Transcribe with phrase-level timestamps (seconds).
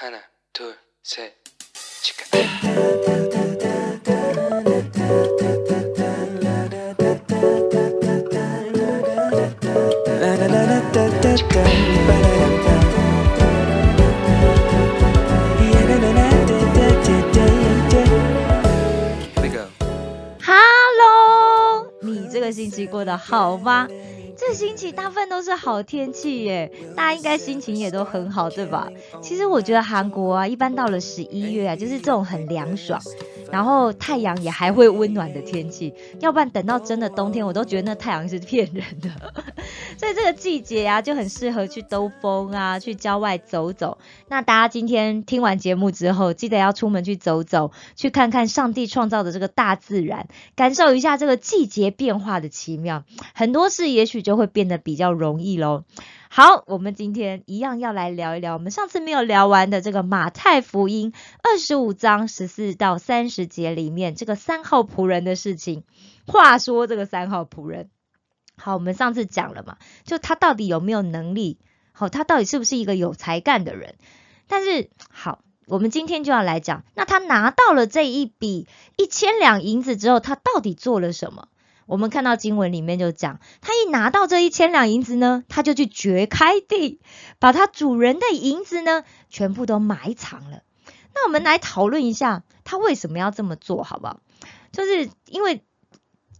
[0.00, 0.20] 하나,
[0.52, 1.32] 둘, 셋,
[2.02, 2.24] 치카.
[19.28, 19.66] Here we go.
[20.42, 23.88] Hello，你这个星期过得好吗？
[24.41, 28.91] 这星期大部分都是好天气耶，大家应该心情也都很好，对吧？
[29.21, 32.99] 其实我觉得韩国啊，一般到了十一月啊，就是这种很凉爽，
[33.51, 35.93] 然后太阳也还会温暖的天气。
[36.19, 39.09] 要不然等到真的冬天，我都觉得那太阳是骗人的。
[39.97, 43.97] 所以这个季节啊，就很适合去兜风啊，去郊外走走。
[44.27, 53.03] 那大家今天听完节目之后，记得要出门去走走，去看看上帝创造的这个大自然，感受一下这个季节变化的奇妙。
[53.33, 55.83] 很多事也许就会变得比较容易喽。
[56.33, 61.11] 好，我们今天一样要来聊一聊我们上次没有聊完的这个马太福音
[61.43, 65.83] 二十五章十四到三十节里面这个三号仆人的事情。
[66.25, 67.89] 话说这个三号仆人，
[68.55, 71.59] 好，我们上次讲了嘛，就他到底有没有能力？
[71.91, 73.95] 好，他到底是不是一个有才干的人？
[74.47, 81.49] 但是好，我们今天就要来讲，那他拿到了这一笔一千两银子之后，他到底做了什么？
[81.85, 86.99] 我们看到经文里面就讲，他一拿到这一千两银子呢，他就去掘开地，
[87.39, 90.63] 把他主人的银子呢，全部都埋藏了。
[91.13, 94.21] 那我们来讨论一下，他为什么要这么做，好不好？
[94.71, 95.63] 就是因为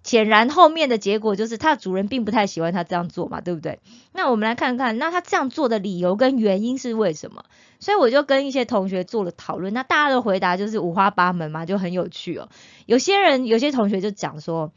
[0.04, 3.82] 显然后面的结果就是他的主人并不太喜欢他这样做嘛，对不对？
[4.14, 7.44] 那我们来看看，那他这样做的理由跟原因是为什么？
[7.80, 12.50] 所以我就跟一些同学做了讨论，那大家的回答就是五花八门嘛，就很有趣哦。
[12.86, 14.72] 有些人，有些同学就讲说，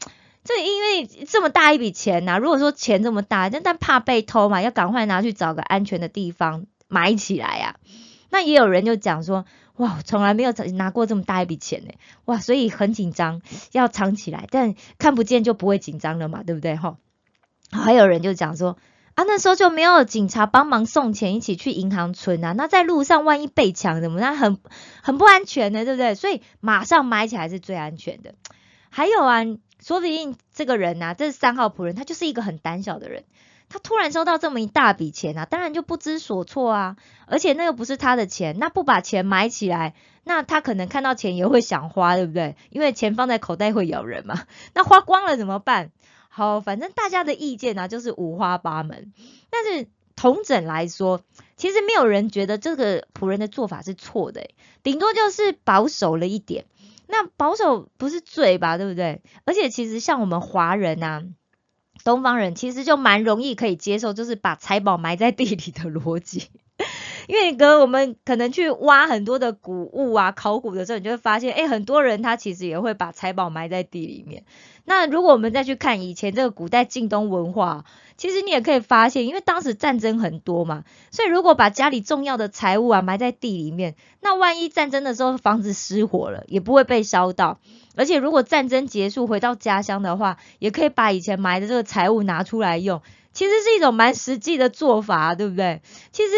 [0.45, 7.81] 这因为这么大一笔钱呐、如果说钱这么大，但但怕被偷嘛，要赶快拿去找个安全的地方埋起来呀、啊。
[8.28, 11.92] 那也有人就讲说，哇，从来没有拿过这么大一笔钱呢，
[12.27, 13.41] 哇，所以很紧张，
[13.72, 16.99] 要藏起来，但看不见就不会紧张了嘛，对不对哈？
[17.71, 18.77] 还有人就讲说，
[19.15, 24.59] 啊，那时候就没有警察帮忙送钱，一起去银行存啊，那在路上万一被抢怎么，那很
[25.03, 26.15] 很不安全的，对不对？
[26.15, 28.34] 所以马上埋起来是最安全的。
[28.91, 29.41] 还有啊，
[29.84, 33.25] 说不定这个人啊，这三号仆人，他就是一个很胆小的人。
[33.69, 36.97] 他突然收到这么一大笔钱啊，当然就不知所措啊，
[37.27, 42.56] 而且那又不是他的钱，那不把钱埋起来，那他可能看到钱也会想花，对不对？
[42.71, 45.93] 因为钱放在口袋会咬人嘛， 那花光了怎么办？
[46.31, 49.12] 好，反正大家的意见啊，就是五花八门。
[49.51, 51.21] 但是同整来说，
[51.56, 54.49] 其实没有人觉得这个仆人的做法是错的，
[54.83, 56.65] 顶多就是保守了一点。
[57.06, 59.22] 那保守不是罪吧，对不对？
[59.44, 61.25] 而且其实像我们华人啊。
[62.03, 66.50] 东方人其实就蛮容易可以接受，就是把财宝埋在地里的逻辑。
[67.26, 74.44] 因为哥，我们可能去挖很多的古物啊，考古的时候，你就会发现，哎，很多人他其实也会把财宝埋在地里面。
[74.84, 77.84] 那如果我们再去看以前这个古代晋东文化，
[78.18, 87.58] 其实你也可以发现，因为当时战争很多嘛，所以如果把家里重要的财物啊埋在地里面，那万一战争的时候房子失火了，也不会被烧到。
[87.96, 93.00] 而且如果战争结束回到家乡的话，也可以把以前埋的这个财物拿出来用，
[93.32, 95.80] 其实是一种蛮实际的做法，对不对？
[96.12, 96.32] 其实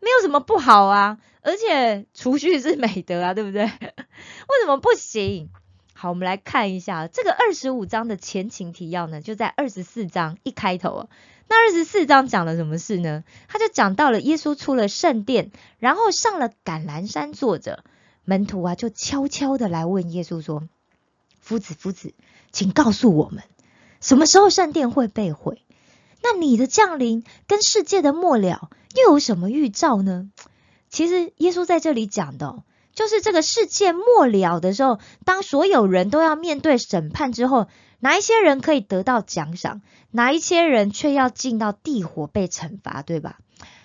[0.00, 3.64] 没有什么不好啊，而且储蓄是美德啊，对不对？
[4.48, 5.50] 为什么不行？
[5.94, 11.08] 好，我们来看一下这个二十五章的前情提要呢，就在二十四章一开头啊。
[11.48, 13.24] 那二十四章讲了什么事呢？
[13.48, 17.84] 他就讲到了耶稣出了圣殿，然后上了橄榄山坐着，
[18.24, 20.68] 门徒啊就悄悄的来问耶稣说
[21.40, 22.14] ：“夫子，夫子，
[22.50, 23.44] 请告诉我们，
[24.00, 25.62] 什么时候圣殿会被毁？
[26.28, 30.28] 那你的降临跟世界的末了又有什么预兆呢？”
[30.90, 32.64] 其实耶稣在这里讲的、
[32.94, 37.68] 就是这个世界末了的时候，当所有人都要面对审判之后，
[38.00, 43.38] 哪一些人可以得到奖赏，哪一些人却要进到地火被惩罚，对吧？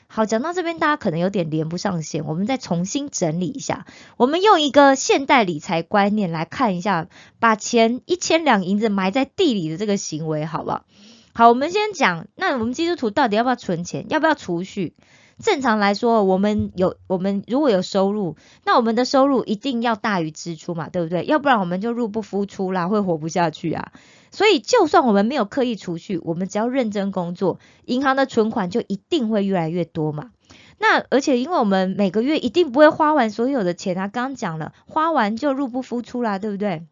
[0.07, 3.85] 好，讲到这边，大家可能有点连不上线，我们再重新整理一下。
[4.17, 7.07] 我们用一个现代理财观念来看一下，
[7.39, 10.85] 把钱一千两银子埋在地里的这个行为，好不好？
[11.33, 14.93] 好，我们先讲，那我们基督徒到底要不要存钱，要不要储蓄？
[15.39, 21.25] 正常来说，我们有我们如果有收入，那我们的收入一定要大于支出嘛，对不对？
[21.25, 23.91] 要不然我们就入不敷出啦，会活不下去啊。
[24.29, 30.31] 所以，就算我们没有刻意储蓄，我们只要认真工作，银行的存款就一定会越来越多嘛。
[30.77, 36.85] 那而且，因为我们每个月一定不会花完所有的钱啊，刚刚讲了，花完就入不敷出啦，对不对？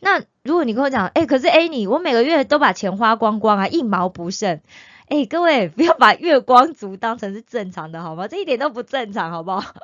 [0.00, 4.60] 那如果你跟我讲，哎，可是 A 你我每个月都把钱花光光啊，一毛不剩。
[5.06, 8.26] 哎，各位不要把月光族当成是正常的，好吗？
[8.26, 9.74] 这一点都不正常，好不好？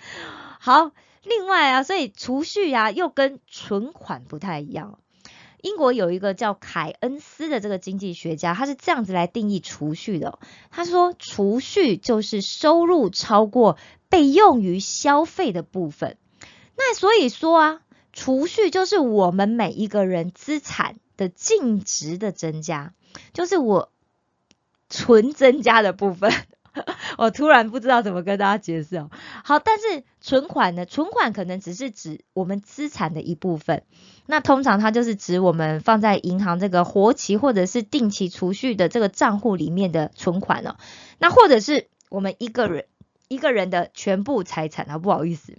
[0.58, 0.90] 好，
[1.22, 4.98] 另外啊，所以储蓄啊又跟存款不太一样。
[5.62, 10.38] 英国有一个叫凯恩斯的这个经济学家，他是这样子来定义储蓄的。
[10.70, 13.76] 他说，储蓄就是收入超过
[14.08, 16.16] 被用于消费的部分。
[16.78, 17.80] 那所以说啊，
[18.20, 22.92] 储蓄就是我们每一个人资产的净值的增加，
[23.32, 23.90] 就是我
[24.90, 26.30] 存增加的部分。
[27.16, 29.10] 我突然不知道怎么跟大家解释哦。
[29.42, 30.84] 好，但是存款呢？
[30.84, 33.84] 存款可能只是指我们资产的一部分。
[34.26, 40.76] 那通常它就是指我们放在银行这个活期或者是定期储蓄的这个账户里面的存款哦。
[41.16, 42.84] 那或者是我们一个人
[43.28, 44.98] 一个人的全部财产啊。
[44.98, 45.56] 不好意思。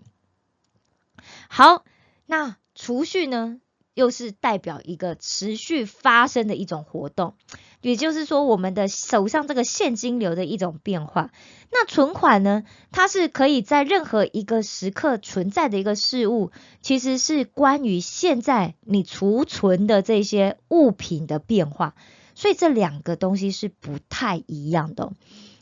[1.50, 1.84] 好，
[2.32, 3.60] 那储蓄呢？
[3.94, 7.34] 又是代表一个持续发生的一种活动，
[7.82, 11.32] 也就是说，我们的手上这个现金流的一种变化。
[11.74, 12.64] 那存款呢？
[12.92, 16.52] 它是可以在任何一个时刻存在的一个事物，
[16.82, 21.96] 其实是关于现在你储存的这些物品的变化。
[22.34, 25.12] 所以这两个东西是不太一样的。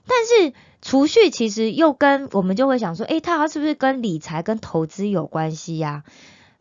[0.05, 6.03] 但是储蓄其实又跟我们就会想说，诶，它是不是跟理财跟投资有关系呀？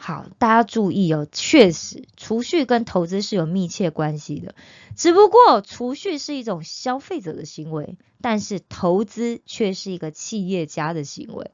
[0.00, 4.54] 好，大家注意哦，确实储蓄跟投资是有密切关系的，
[4.96, 11.50] 只不过储蓄是一种消费者的行为，但是投资却是一个企业家的行为。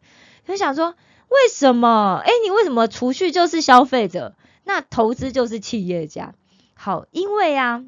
[0.46, 0.94] 就想说，
[1.31, 2.20] 为什么？
[2.23, 6.35] 哎，你为什么储蓄就是消费者，那投资就是企业家？
[6.75, 7.85] 好，因为啊。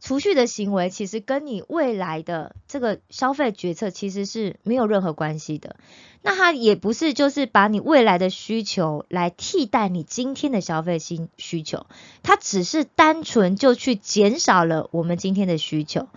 [0.00, 5.76] 储蓄的行为其实跟你未来的这个消费决策其实是没有任何关系的。
[6.22, 11.86] 那它也不是就是把你未来的需求来替代你今天的消费新需求，
[12.22, 16.08] 它只是单纯就去减少了我们今天的需求。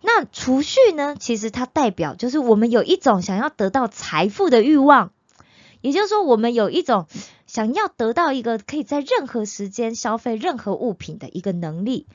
[0.00, 5.12] 那储蓄呢，其实它代表就是我们有一种想要得到财富的欲望，
[5.80, 7.06] 也就是说我们有一种
[7.46, 12.06] 想要得到一个可以在任何时间消费任何物品的一个能力。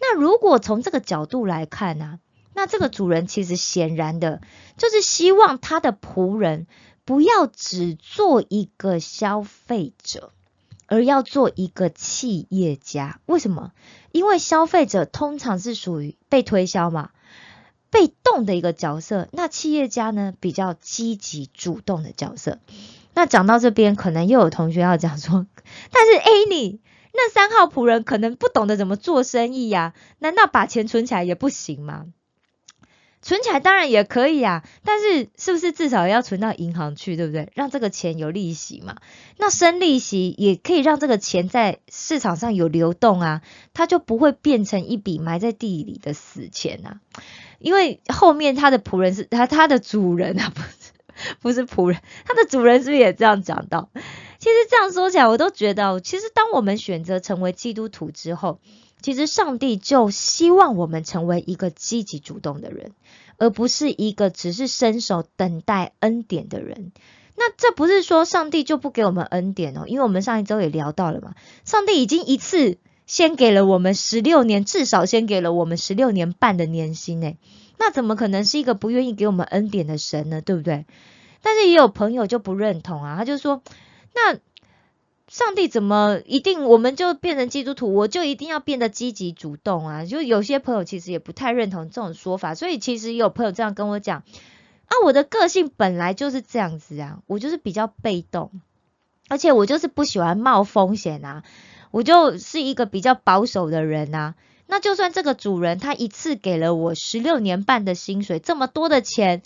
[0.00, 2.20] 那如果从这个角度来看呢，
[2.54, 4.40] 那这个主人其实显然的
[4.76, 6.66] 就是希望他的仆人
[7.04, 10.32] 不要只做一个消费者，
[10.86, 13.20] 而要做一个企业家。
[13.26, 13.72] 为什么？
[14.12, 17.10] 因为消费者通常是属于被推销嘛，
[17.90, 19.28] 被动的一个角色。
[19.32, 22.58] 那企业家呢，比较积极主动的角色。
[23.14, 25.46] 那讲到这边，可能又有同学要讲说，
[25.90, 26.80] 但是 A 你。
[27.16, 29.94] 那三号仆人可能不懂得怎么做生意呀？
[30.18, 32.06] 难道把钱存起来也不行吗？
[33.22, 37.50] 存起来当然也可以啊，但是是不是至少要存到银行去，对不对？
[37.54, 38.96] 让这个钱有利息嘛？
[39.36, 43.42] 那生利息也可以让这个钱在市场上有流动啊，
[43.74, 47.00] 它就不会变成一笔埋在地里的死钱啊。
[47.58, 50.92] 因为后面他的仆人是他他的主人啊，不是
[51.40, 53.88] 不是仆人，他的主人是不是也这样讲到？
[54.68, 58.58] 这样说起来，我都觉得，其实当我们选择成为基督徒之后，
[59.00, 62.92] 其实上帝就希望我们成为一个积极主动的人，
[63.36, 66.92] 而不是一个只是伸手等待恩典的人。
[67.36, 71.34] 那这不是说上帝就不给我们恩典哦，因为我们上一周也聊到了嘛，
[71.64, 77.36] 上帝已经一次先给了我们十六年，至少先给了我们十六年半的年薪诶，
[77.78, 80.40] 那怎么可能是一个不愿意给我们恩典的神呢？
[80.40, 80.86] 对不对？
[81.42, 83.62] 但是也有朋友就不认同啊，他就说。
[84.18, 84.38] 那
[85.28, 90.04] 上帝怎么一定我们就变成基督徒，我就一定要变得积极主动啊？
[90.04, 94.22] 就有些朋友其实也不太认同这种说法，所以其实有朋友这样跟我讲
[94.86, 98.52] 啊，我的个性本来就是这样子啊，我就是比较被动，
[99.28, 101.42] 而且我就是不喜欢冒风险啊，
[101.90, 104.36] 我就是一个比较保守的人啊。
[104.68, 109.42] 那就算这个主人他一次给了我十六年半的薪水，这么多的钱，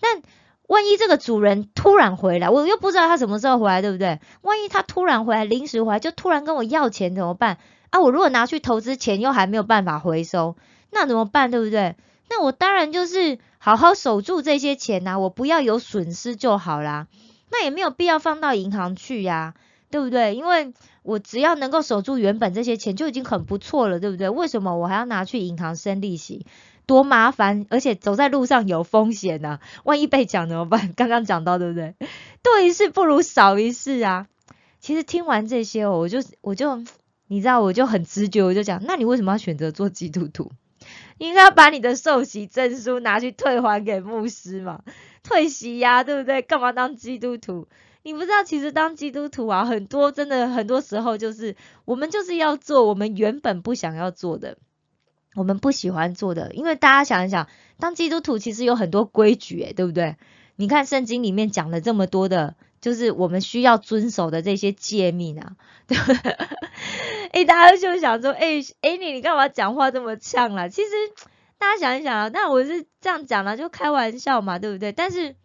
[0.00, 0.20] 那。
[0.70, 4.20] 万一这个主人突然回来，我又不知道他什么时候回来，对不对？
[4.42, 7.58] 万一他突然回来，临时回来就突然跟我要钱怎么办？
[7.90, 10.54] 啊，我如果拿去投资钱又还没有办法回收，
[10.92, 11.50] 那怎么办？
[11.50, 11.96] 对不对？
[12.28, 17.08] 那我当然就是好好守住这些钱呐，我不要有损失就好啦。
[17.50, 19.54] 那也没有必要放到银行去呀，
[19.90, 20.36] 对不对？
[20.36, 20.72] 因为
[21.02, 24.28] 我只要能够守住原本这些钱就已经很不错了，对不对？
[24.28, 26.46] 为什么我还要拿去银行生利息？
[26.90, 30.92] 多麻烦，而且走在路上有风险呐，万一被抢怎么办？
[30.98, 31.94] 刚刚讲到对不对？
[32.42, 34.26] 多一事不如少一事啊。
[34.80, 36.82] 其实听完这些，我就我就
[37.28, 40.50] 你知道，我就很直觉，我就讲，那你为什么要选择做基督徒？
[41.18, 44.82] 应该要把你的受洗证书拿去退还给牧师嘛，
[45.22, 46.42] 退席呀，对不对？
[46.42, 47.68] 干嘛当基督徒？
[48.02, 51.54] 你不知道，其实当基督徒啊，很多真的很多时候就是
[51.84, 54.58] 我们就是要做我们原本不想要做的。
[55.34, 60.16] 我们不喜欢做的，因为大家想一想，当基督徒其实有很多规矩，诶，对不对？
[60.56, 65.56] 你看圣经里面讲了这么多的就是我们需要遵守的这些诫命啊，
[65.86, 66.36] 对不对？
[67.32, 70.68] 哎，大家就想说，哎哎，你你干嘛讲话这么呛啦？
[70.68, 70.90] 其实
[71.58, 74.92] 大家想一想啊，那我是这样讲了，就开玩笑嘛，对不对？
[74.92, 75.36] 但是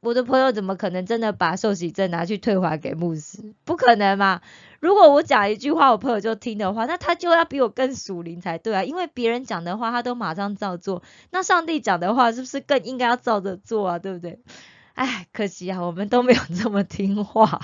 [0.00, 3.54] 我的朋友怎么可能真的把受洗证拿去退还给牧师？
[3.64, 4.40] 不可能嘛！
[4.80, 8.82] 如果我讲一句话，我朋友就听的话，那他就要比我更属灵才对啊！
[8.82, 13.98] 因为别人讲的话，他都马上照做，那上帝讲的话，是不是更应该要照着做啊？
[13.98, 14.40] 对不对？
[14.94, 17.60] 哎，可惜啊，我们都没有这么听话。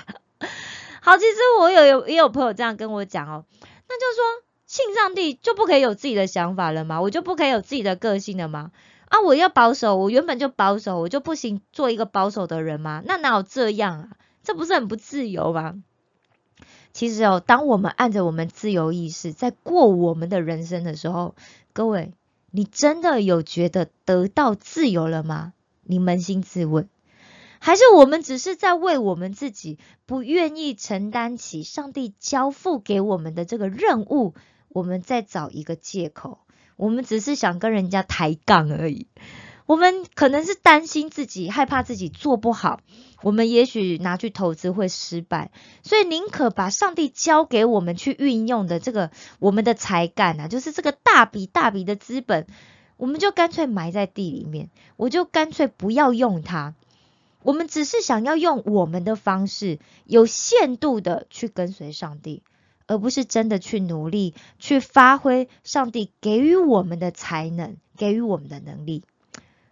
[1.01, 3.47] 好，其实我有有也有朋友这样跟我讲哦，
[3.89, 4.25] 那就是说
[4.67, 7.01] 信上帝就不可以有自己的想法了吗？
[7.01, 8.73] 我就不可以有自己的个性了吗？
[9.09, 13.03] 啊，我要保守，我原本就保守，我就不行做一个保守的人吗？
[13.07, 14.09] 那哪有这样啊？
[14.43, 15.83] 这不是很不自由吗？
[16.93, 21.35] 其实哦，当我们按着我们自由意识在过我们的人生的时候，
[21.73, 22.15] 各位，
[22.51, 25.53] 你真的有觉得得到自由了吗？
[25.83, 26.89] 你扪心自问，
[27.59, 34.35] 还是我们只是在为我们自己不愿意承担起上帝交付给我们的这个任务，
[34.69, 36.39] 我们在找一个借口？
[36.77, 39.07] 我们只是想跟人家抬杠而已。
[39.67, 42.81] 我们可能是担心自己，害怕自己做不好。
[43.23, 45.51] 我们也许拿去投资会失败，
[45.83, 52.47] 所以宁可把上帝交给我们去运用的这个我们的才干啊，就是这个大笔大笔的资本，
[52.97, 56.75] 我们就干脆埋在地里面，我就干脆不要用它。
[57.43, 62.43] 我们只是想要用我们的方式，有限度的去跟随上帝，
[62.87, 69.03] 而不是真的去努力去发挥上帝给予我们的才能，给予我们的能力。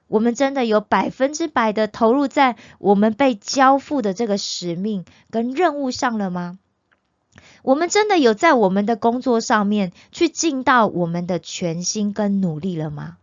[0.06, 6.58] 我们真的有百分之百的投入在我们被交付的这个使命跟任务上了吗？
[7.62, 13.16] 我们真的有在我们的工作上面去尽到我们的全心跟努力了吗？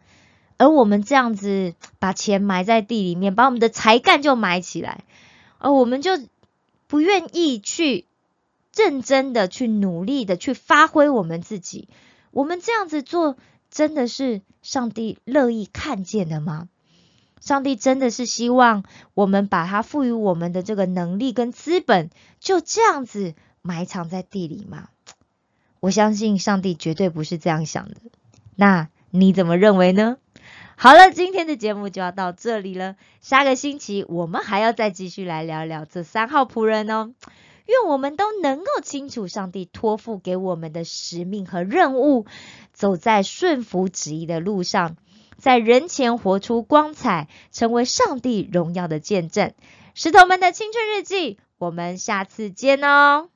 [0.57, 5.03] 而我们这样子把钱埋在地里面，把我们的才干就埋起来，
[5.60, 6.12] 而我们就
[6.88, 8.05] 不愿意去
[8.75, 11.89] 认真的去努力的去发挥我们自己，
[12.31, 13.37] 我们这样子做。
[13.73, 16.67] 真的是上帝乐意看见的吗？
[17.39, 22.09] 上帝真的是希望我们把他赋予我们的这个能力跟资本
[22.41, 24.89] 就这样子埋藏在地里吗？
[25.79, 27.95] 我相信上帝绝对不是这样想的。
[28.57, 30.17] 那你怎么认为呢？
[30.75, 32.97] 好了，今天的节目就要到这里了。
[33.21, 37.13] 下个星期我们还要再继续来聊聊这三号仆人哦。
[37.71, 42.25] 愿我们都能够清楚上帝托付给我们的使命和任务，
[42.73, 44.97] 走在顺服旨意的路上，
[45.37, 49.53] 在人前活出光彩，成为上帝荣耀的见证。
[49.95, 53.29] 石头们的青春日记，我们下次见哦。